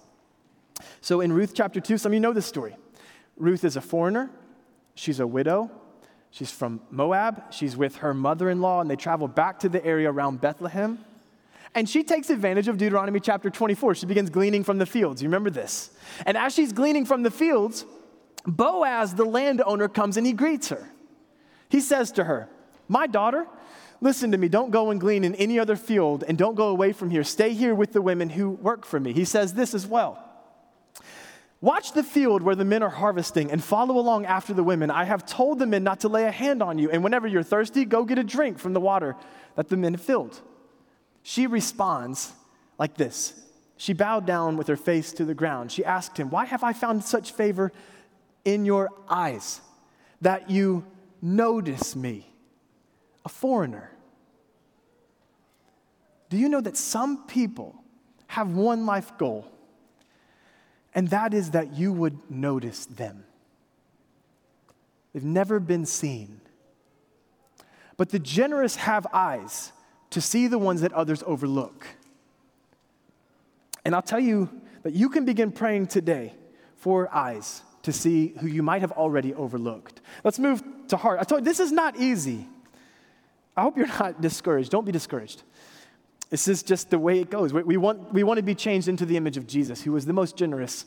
[1.00, 2.76] So in Ruth chapter 2, some of you know this story.
[3.38, 4.30] Ruth is a foreigner,
[4.96, 5.70] she's a widow,
[6.30, 9.82] she's from Moab, she's with her mother in law, and they travel back to the
[9.82, 11.02] area around Bethlehem.
[11.74, 13.94] And she takes advantage of Deuteronomy chapter 24.
[13.94, 15.22] She begins gleaning from the fields.
[15.22, 15.90] You remember this?
[16.26, 17.86] And as she's gleaning from the fields,
[18.46, 20.90] Boaz, the landowner, comes and he greets her.
[21.68, 22.50] He says to her,
[22.88, 23.46] My daughter,
[24.02, 24.48] listen to me.
[24.48, 27.24] Don't go and glean in any other field and don't go away from here.
[27.24, 29.14] Stay here with the women who work for me.
[29.14, 30.22] He says this as well.
[31.62, 34.90] Watch the field where the men are harvesting and follow along after the women.
[34.90, 37.44] I have told the men not to lay a hand on you, and whenever you're
[37.44, 39.14] thirsty, go get a drink from the water
[39.54, 40.40] that the men filled.
[41.22, 42.32] She responds
[42.78, 43.34] like this
[43.76, 45.72] She bowed down with her face to the ground.
[45.72, 47.72] She asked him, Why have I found such favor
[48.44, 49.60] in your eyes
[50.20, 50.84] that you
[51.20, 52.26] notice me,
[53.24, 53.90] a foreigner?
[56.28, 57.76] Do you know that some people
[58.28, 59.46] have one life goal,
[60.94, 63.24] and that is that you would notice them?
[65.12, 66.40] They've never been seen.
[67.98, 69.72] But the generous have eyes
[70.12, 71.86] to see the ones that others overlook.
[73.84, 74.48] And I'll tell you
[74.82, 76.34] that you can begin praying today
[76.76, 80.00] for eyes to see who you might have already overlooked.
[80.22, 81.18] Let's move to heart.
[81.20, 82.46] I told you, this is not easy.
[83.56, 84.70] I hope you're not discouraged.
[84.70, 85.42] Don't be discouraged.
[86.30, 87.52] This is just the way it goes.
[87.52, 90.06] We, we, want, we want to be changed into the image of Jesus, who was
[90.06, 90.86] the most generous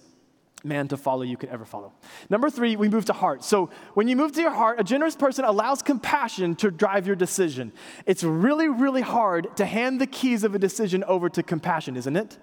[0.66, 1.94] man to follow you could ever follow.
[2.30, 3.44] Number three, we move to heart.
[3.44, 7.16] So when you move to your heart, a generous person allows compassion to drive your
[7.16, 7.72] decision.
[8.06, 12.16] It's really, really hard to hand the keys of a decision over to compassion, isn't
[12.16, 12.38] it?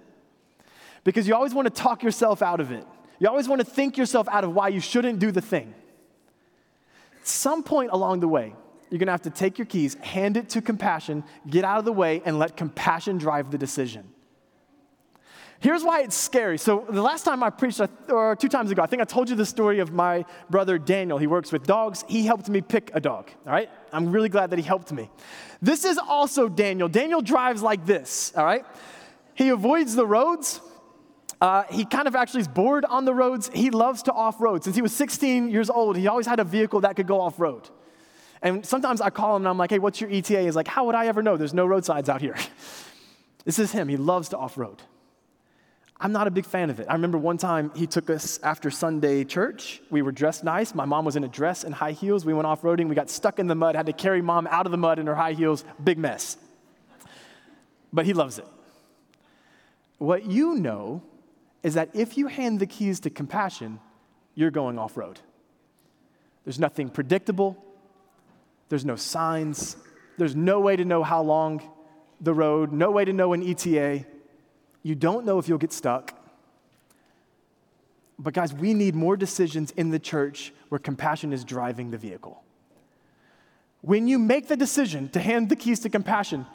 [1.05, 2.87] Because you always want to talk yourself out of it.
[3.19, 5.75] You always want to think yourself out of why you shouldn't do the thing.
[7.21, 8.55] At Some point along the way,
[8.91, 11.85] you're going to have to take your keys, hand it to compassion, get out of
[11.85, 14.12] the way, and let compassion drive the decision.
[15.63, 16.59] Here's why it's scary.
[16.59, 19.37] So, the last time I preached, or two times ago, I think I told you
[19.37, 21.19] the story of my brother Daniel.
[21.19, 22.05] He works with dogs.
[22.09, 23.71] He helped me pick a dog, all right?
[23.93, 25.09] I'm really glad that he helped me.
[25.61, 26.89] This is also Daniel.
[26.89, 28.67] Daniel drives like this, all right?
[29.35, 30.61] He avoids the roads.
[31.41, 33.49] Uh, he kind of actually is bored on the roads.
[33.55, 34.65] He loves to off road.
[34.65, 37.39] Since he was 16 years old, he always had a vehicle that could go off
[37.39, 37.69] road.
[38.43, 40.41] And sometimes I call him and I'm like, hey, what's your ETA?
[40.41, 41.37] He's like, how would I ever know?
[41.37, 42.35] There's no roadsides out here.
[43.45, 43.87] this is him.
[43.87, 44.83] He loves to off road.
[46.05, 46.87] I'm not a big fan of it.
[46.89, 49.81] I remember one time he took us after Sunday church.
[49.89, 50.75] We were dressed nice.
[50.75, 52.25] My mom was in a dress and high heels.
[52.27, 52.89] We went off roading.
[52.89, 55.07] We got stuck in the mud, had to carry mom out of the mud in
[55.07, 55.65] her high heels.
[55.83, 56.37] Big mess.
[57.93, 58.47] But he loves it.
[59.99, 61.05] What you know
[61.63, 63.79] is that if you hand the keys to compassion,
[64.35, 65.21] you're going off road.
[66.45, 67.65] There's nothing predictable,
[68.71, 69.77] there's no signs,
[70.19, 71.63] there's no way to know how long
[72.21, 74.07] the road, no way to know an ETA.
[74.83, 76.15] You don't know if you'll get stuck.
[78.19, 82.43] But, guys, we need more decisions in the church where compassion is driving the vehicle.
[83.81, 86.47] When you make the decision to hand the keys to compassion,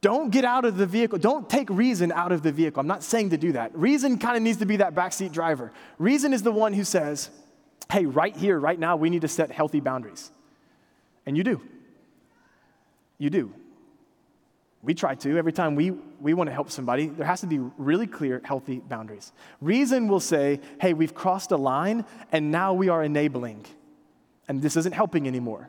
[0.00, 1.18] don't get out of the vehicle.
[1.18, 2.80] Don't take reason out of the vehicle.
[2.80, 3.76] I'm not saying to do that.
[3.76, 5.72] Reason kind of needs to be that backseat driver.
[5.98, 7.30] Reason is the one who says,
[7.90, 10.30] hey, right here, right now, we need to set healthy boundaries.
[11.26, 11.60] And you do.
[13.18, 13.52] You do.
[14.86, 15.36] We try to.
[15.36, 18.78] Every time we, we want to help somebody, there has to be really clear, healthy
[18.78, 19.32] boundaries.
[19.60, 23.66] Reason will say, hey, we've crossed a line and now we are enabling,
[24.46, 25.68] and this isn't helping anymore.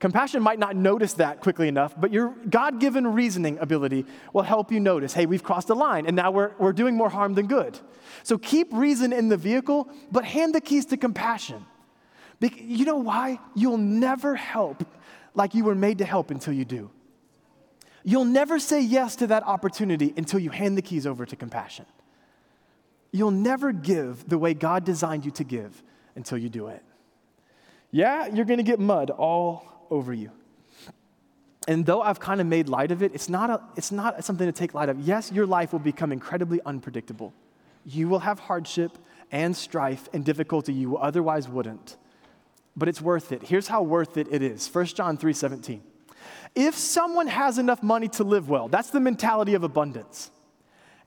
[0.00, 4.72] Compassion might not notice that quickly enough, but your God given reasoning ability will help
[4.72, 7.46] you notice hey, we've crossed a line and now we're, we're doing more harm than
[7.46, 7.78] good.
[8.24, 11.64] So keep reason in the vehicle, but hand the keys to compassion.
[12.40, 13.38] You know why?
[13.54, 14.84] You'll never help
[15.34, 16.90] like you were made to help until you do.
[18.04, 21.86] You'll never say yes to that opportunity until you hand the keys over to compassion.
[23.12, 25.82] You'll never give the way God designed you to give
[26.14, 26.82] until you do it.
[27.90, 30.30] Yeah, you're gonna get mud all over you.
[31.68, 34.46] And though I've kind of made light of it, it's not, a, it's not something
[34.46, 35.00] to take light of.
[35.00, 37.34] Yes, your life will become incredibly unpredictable.
[37.84, 38.98] You will have hardship
[39.30, 41.96] and strife and difficulty you otherwise wouldn't.
[42.76, 43.42] But it's worth it.
[43.42, 44.72] Here's how worth it it is.
[44.72, 45.82] 1 John 3 17.
[46.54, 50.30] If someone has enough money to live well, that's the mentality of abundance,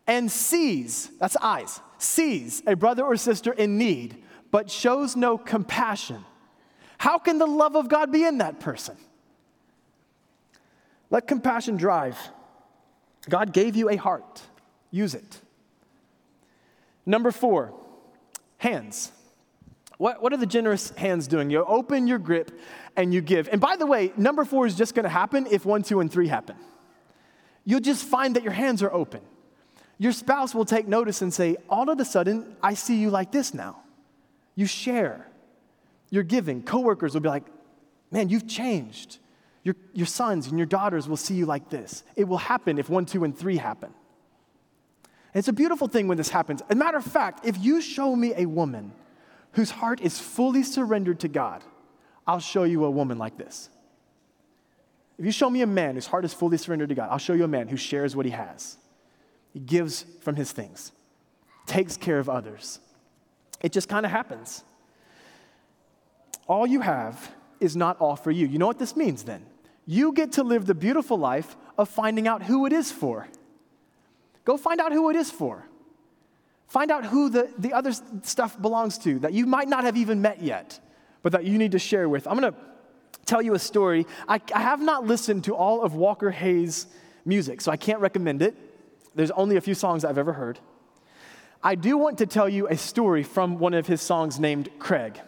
[0.08, 6.24] and sees, that's eyes, sees a brother or sister in need, but shows no compassion,
[6.98, 8.96] how can the love of God be in that person?
[11.10, 12.18] Let compassion drive.
[13.30, 14.42] God gave you a heart,
[14.92, 15.42] use it.
[17.06, 17.74] Number four,
[18.58, 19.12] hands.
[20.04, 21.50] What, what are the generous hands doing?
[21.50, 22.52] You open your grip
[22.98, 23.48] and you give.
[23.50, 26.12] And by the way, number four is just going to happen if one, two, and
[26.12, 26.58] three happen.
[27.64, 29.22] You'll just find that your hands are open.
[29.98, 33.32] Your spouse will take notice and say, All of a sudden, I see you like
[33.32, 33.78] this now.
[34.56, 35.26] You share.
[36.10, 36.64] You're giving.
[36.64, 37.46] Coworkers will be like,
[38.12, 39.20] Man, you've changed.
[39.64, 42.04] Your, your sons and your daughters will see you like this.
[42.18, 43.94] It will happen if one, two, and three happen.
[45.34, 46.62] And it's a beautiful thing when this happens.
[46.64, 48.92] As a matter of fact, if you show me a woman
[49.54, 51.64] whose heart is fully surrendered to God,
[52.28, 53.70] I'll show you a woman like this.
[55.18, 57.34] If you show me a man whose heart is fully surrendered to God, I'll show
[57.34, 58.78] you a man who shares what he has.
[59.52, 60.92] He gives from his things,
[61.68, 62.80] takes care of others.
[63.62, 64.64] It just kind of happens.
[66.48, 68.48] All you have is not all for you.
[68.48, 69.46] You know what this means then?
[69.86, 73.28] You get to live the beautiful life of finding out who it is for.
[74.46, 75.66] Go find out who it is for.
[76.68, 77.92] Find out who the, the other
[78.24, 80.80] stuff belongs to that you might not have even met yet
[81.24, 82.28] but that you need to share with.
[82.28, 82.60] I'm going to
[83.26, 84.06] tell you a story.
[84.28, 86.86] I, I have not listened to all of Walker Hayes'
[87.26, 88.56] music, so I can't recommend it.
[89.16, 90.60] There's only a few songs I've ever heard.
[91.64, 95.20] I do want to tell you a story from one of his songs named Craig.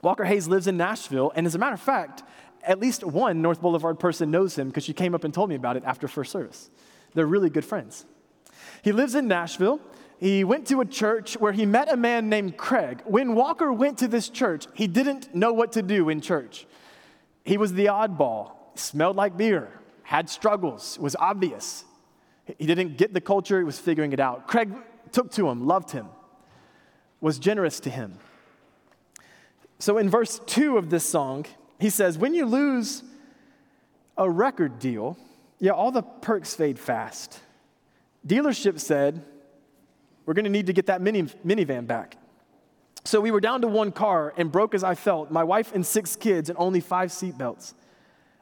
[0.00, 2.22] Walker Hayes lives in Nashville, and as a matter of fact,
[2.62, 5.54] at least one North Boulevard person knows him because she came up and told me
[5.54, 6.70] about it after first service.
[7.14, 8.06] They're really good friends.
[8.82, 9.80] He lives in Nashville,
[10.18, 13.02] he went to a church where he met a man named Craig.
[13.04, 16.66] When Walker went to this church, he didn't know what to do in church.
[17.44, 19.68] He was the oddball, smelled like beer,
[20.02, 21.84] had struggles, was obvious.
[22.58, 24.48] He didn't get the culture, he was figuring it out.
[24.48, 24.72] Craig
[25.12, 26.08] took to him, loved him,
[27.20, 28.18] was generous to him.
[29.78, 31.46] So in verse 2 of this song,
[31.78, 33.04] he says, When you lose
[34.16, 35.16] a record deal,
[35.60, 37.38] yeah, all the perks fade fast.
[38.26, 39.24] Dealership said,
[40.28, 42.18] We're going to need to get that mini, minivan back.
[43.02, 45.86] So we were down to one car, and broke as I felt, my wife and
[45.86, 47.72] six kids, and only five seatbelts.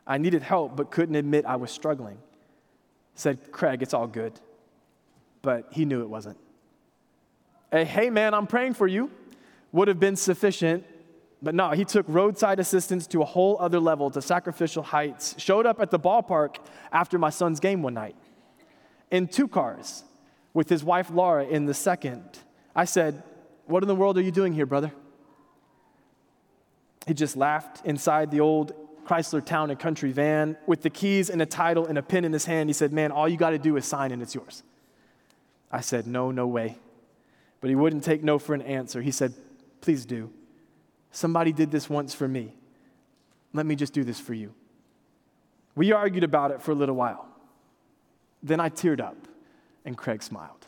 [0.05, 2.18] I needed help, but couldn't admit I was struggling.
[3.14, 4.32] Said, Craig, it's all good.
[5.43, 6.39] But he knew it wasn't.
[7.70, 9.09] A, hey, man, I'm praying for you
[9.70, 10.84] would have been sufficient.
[11.41, 15.37] But no, he took roadside assistance to a whole other level, to sacrificial heights.
[15.39, 16.57] Showed up at the ballpark
[16.91, 18.16] after my son's game one night
[19.12, 20.03] in two cars
[20.57, 22.24] with his wife Laura in the second.
[22.74, 23.22] I said,
[23.66, 24.90] What in the world are you doing here, brother?
[27.07, 28.72] He just laughed inside the old
[29.04, 32.32] Chrysler town and country van with the keys and a title and a pen in
[32.32, 32.70] his hand.
[32.70, 34.62] He said, Man, all you got to do is sign and it's yours.
[35.70, 36.78] I said, No, no way.
[37.61, 39.02] But he wouldn't take no for an answer.
[39.02, 39.34] He said,
[39.82, 40.32] Please do.
[41.11, 42.54] Somebody did this once for me.
[43.52, 44.54] Let me just do this for you.
[45.74, 47.28] We argued about it for a little while.
[48.42, 49.16] Then I teared up,
[49.87, 50.66] and Craig smiled.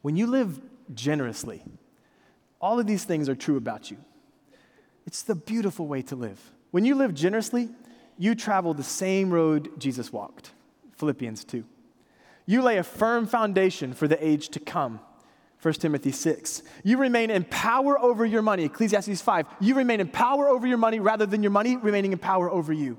[0.00, 0.60] When you live
[0.94, 1.62] generously,
[2.60, 3.98] all of these things are true about you.
[5.06, 6.40] It's the beautiful way to live.
[6.70, 7.68] When you live generously,
[8.16, 10.52] you travel the same road Jesus walked.
[10.96, 11.64] Philippians 2.
[12.46, 15.00] You lay a firm foundation for the age to come.
[15.60, 16.62] 1 Timothy 6.
[16.82, 18.64] You remain in power over your money.
[18.64, 19.46] Ecclesiastes 5.
[19.60, 22.72] You remain in power over your money rather than your money remaining in power over
[22.72, 22.98] you.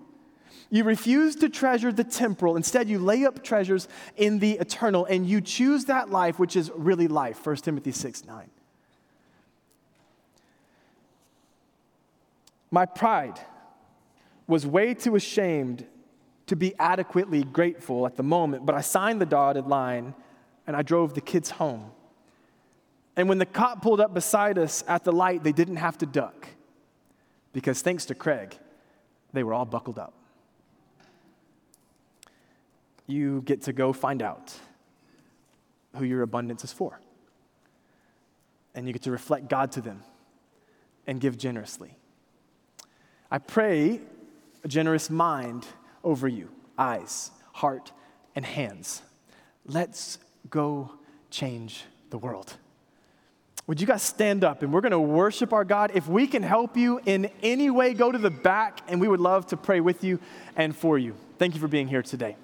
[0.70, 2.56] You refuse to treasure the temporal.
[2.56, 3.88] Instead, you lay up treasures
[4.18, 7.46] in the eternal and you choose that life which is really life.
[7.46, 8.50] 1 Timothy 6 9.
[12.72, 13.40] My pride
[14.48, 15.86] was way too ashamed
[16.48, 20.14] to be adequately grateful at the moment, but I signed the dotted line
[20.68, 21.92] and I drove the kids home.
[23.16, 26.06] And when the cop pulled up beside us at the light, they didn't have to
[26.06, 26.48] duck
[27.54, 28.58] because thanks to Craig,
[29.32, 30.14] they were all buckled up.
[33.08, 34.54] You get to go find out
[35.96, 37.00] who your abundance is for.
[38.74, 40.04] And you get to reflect God to them
[41.08, 41.96] and give generously.
[43.32, 44.02] I pray
[44.64, 45.66] a generous mind
[46.04, 47.92] over you eyes, heart,
[48.36, 49.02] and hands.
[49.66, 50.92] Let's go
[51.30, 52.54] change the world.
[53.68, 55.92] Would you guys stand up and we're going to worship our God?
[55.96, 59.20] If we can help you in any way, go to the back and we would
[59.20, 60.20] love to pray with you
[60.56, 61.16] and for you.
[61.40, 62.36] Thank you for being here today.